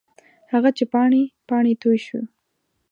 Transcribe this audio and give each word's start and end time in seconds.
هغه 0.51 0.69
چې 0.77 0.83
پاڼې، 0.91 1.23
پاڼې 1.49 1.73
توی 1.81 1.97
شوه 2.05 2.21